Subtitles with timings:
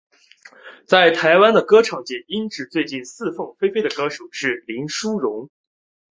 [0.87, 5.51] 在台湾的歌唱界音质最近似凤飞飞的女歌手是林淑容。